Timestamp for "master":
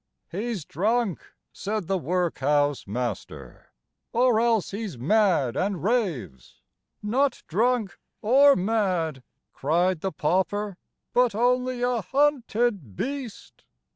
2.87-3.69